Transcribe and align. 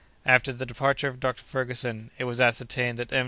After 0.25 0.51
the 0.51 0.65
departure 0.65 1.07
of 1.09 1.19
Dr. 1.19 1.43
Ferguson, 1.43 2.09
it 2.17 2.23
was 2.23 2.41
ascertained 2.41 2.97
that 2.97 3.13
M. 3.13 3.19